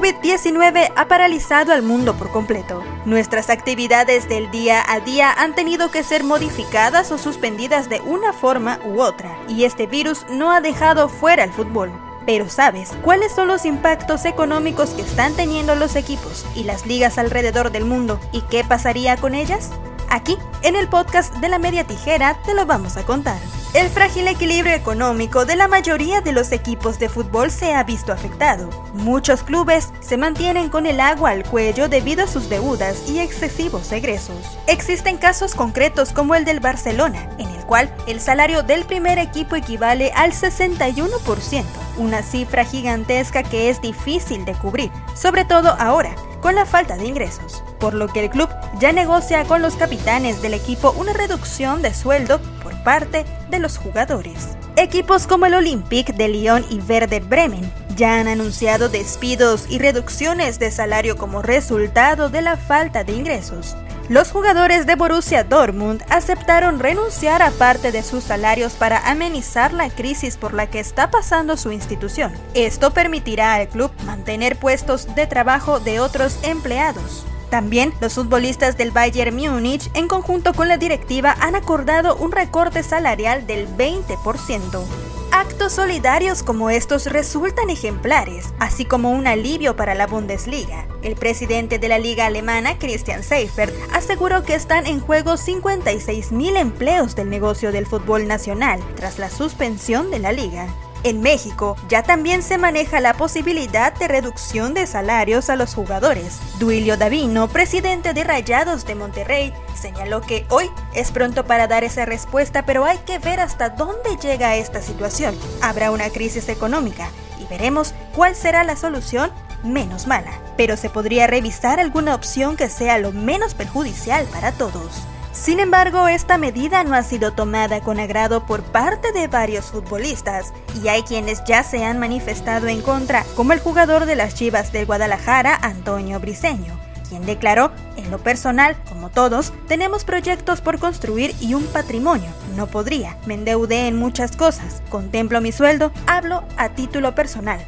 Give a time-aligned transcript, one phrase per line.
[0.00, 2.82] COVID-19 ha paralizado al mundo por completo.
[3.04, 8.32] Nuestras actividades del día a día han tenido que ser modificadas o suspendidas de una
[8.32, 11.92] forma u otra, y este virus no ha dejado fuera el fútbol.
[12.24, 17.18] Pero ¿sabes cuáles son los impactos económicos que están teniendo los equipos y las ligas
[17.18, 19.70] alrededor del mundo y qué pasaría con ellas?
[20.10, 23.38] Aquí, en el podcast de la media tijera, te lo vamos a contar.
[23.74, 28.12] El frágil equilibrio económico de la mayoría de los equipos de fútbol se ha visto
[28.12, 28.68] afectado.
[28.92, 33.92] Muchos clubes se mantienen con el agua al cuello debido a sus deudas y excesivos
[33.92, 34.58] egresos.
[34.66, 39.54] Existen casos concretos como el del Barcelona, en el cual el salario del primer equipo
[39.54, 41.64] equivale al 61%,
[41.98, 47.06] una cifra gigantesca que es difícil de cubrir, sobre todo ahora, con la falta de
[47.06, 48.48] ingresos, por lo que el club
[48.80, 53.78] ya negocia con los capitanes del equipo una reducción de sueldo por parte de los
[53.78, 54.56] jugadores.
[54.76, 60.58] Equipos como el Olympique de Lyon y Werder Bremen ya han anunciado despidos y reducciones
[60.58, 63.76] de salario como resultado de la falta de ingresos.
[64.10, 69.88] Los jugadores de Borussia Dortmund aceptaron renunciar a parte de sus salarios para amenizar la
[69.88, 72.32] crisis por la que está pasando su institución.
[72.54, 77.24] Esto permitirá al club mantener puestos de trabajo de otros empleados.
[77.50, 82.82] También los futbolistas del Bayern Múnich, en conjunto con la directiva, han acordado un recorte
[82.82, 85.09] salarial del 20%.
[85.32, 90.88] Actos solidarios como estos resultan ejemplares, así como un alivio para la Bundesliga.
[91.02, 97.14] El presidente de la liga alemana, Christian Seifert, aseguró que están en juego 56.000 empleos
[97.14, 100.66] del negocio del fútbol nacional tras la suspensión de la liga.
[101.02, 106.38] En México ya también se maneja la posibilidad de reducción de salarios a los jugadores.
[106.58, 112.04] Duilio Davino, presidente de Rayados de Monterrey, señaló que hoy es pronto para dar esa
[112.04, 115.34] respuesta, pero hay que ver hasta dónde llega esta situación.
[115.62, 119.30] Habrá una crisis económica y veremos cuál será la solución
[119.64, 125.06] menos mala, pero se podría revisar alguna opción que sea lo menos perjudicial para todos.
[125.40, 130.52] Sin embargo, esta medida no ha sido tomada con agrado por parte de varios futbolistas
[130.82, 134.70] y hay quienes ya se han manifestado en contra, como el jugador de las Chivas
[134.70, 141.34] del Guadalajara, Antonio Briseño, quien declaró, en lo personal, como todos, tenemos proyectos por construir
[141.40, 142.28] y un patrimonio.
[142.54, 147.60] No podría, me endeudé en muchas cosas, contemplo mi sueldo, hablo a título personal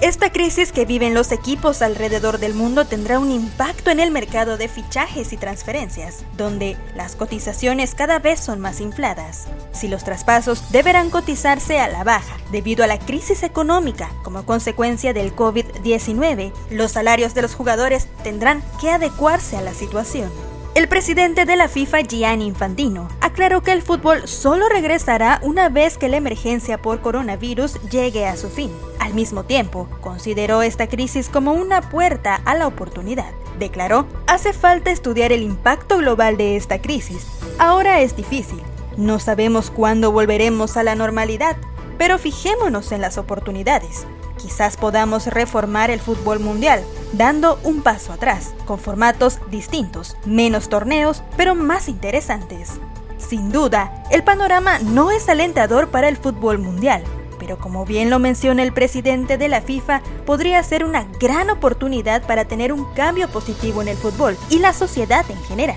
[0.00, 4.56] esta crisis que viven los equipos alrededor del mundo tendrá un impacto en el mercado
[4.56, 9.48] de fichajes y transferencias, donde las cotizaciones cada vez son más infladas.
[9.72, 15.12] Si los traspasos deberán cotizarse a la baja debido a la crisis económica como consecuencia
[15.12, 20.30] del COVID-19, los salarios de los jugadores tendrán que adecuarse a la situación.
[20.78, 25.98] El presidente de la FIFA, Gianni Infantino, aclaró que el fútbol solo regresará una vez
[25.98, 28.70] que la emergencia por coronavirus llegue a su fin.
[29.00, 33.32] Al mismo tiempo, consideró esta crisis como una puerta a la oportunidad.
[33.58, 37.26] Declaró, hace falta estudiar el impacto global de esta crisis.
[37.58, 38.62] Ahora es difícil.
[38.96, 41.56] No sabemos cuándo volveremos a la normalidad,
[41.98, 44.06] pero fijémonos en las oportunidades.
[44.40, 51.22] Quizás podamos reformar el fútbol mundial, dando un paso atrás, con formatos distintos, menos torneos,
[51.36, 52.72] pero más interesantes.
[53.18, 57.02] Sin duda, el panorama no es alentador para el fútbol mundial,
[57.38, 62.26] pero como bien lo menciona el presidente de la FIFA, podría ser una gran oportunidad
[62.26, 65.76] para tener un cambio positivo en el fútbol y la sociedad en general.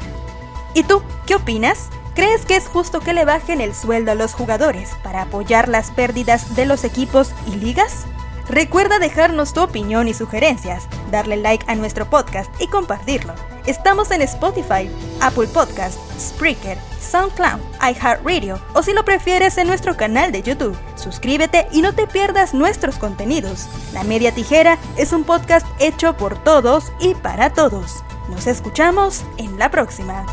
[0.74, 1.90] ¿Y tú, qué opinas?
[2.16, 5.92] ¿Crees que es justo que le bajen el sueldo a los jugadores para apoyar las
[5.92, 8.06] pérdidas de los equipos y ligas?
[8.52, 13.34] Recuerda dejarnos tu opinión y sugerencias, darle like a nuestro podcast y compartirlo.
[13.66, 14.92] Estamos en Spotify,
[15.22, 20.78] Apple Podcast, Spreaker, SoundCloud, iHeartRadio o si lo prefieres en nuestro canal de YouTube.
[20.96, 23.70] Suscríbete y no te pierdas nuestros contenidos.
[23.94, 28.04] La Media Tijera es un podcast hecho por todos y para todos.
[28.30, 30.26] Nos escuchamos en la próxima.